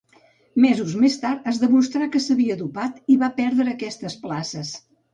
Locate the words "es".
1.53-1.59